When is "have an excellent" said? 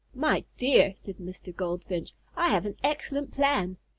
2.49-3.29